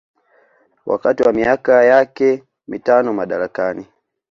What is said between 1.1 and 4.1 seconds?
wa miaka yake mitano madarakani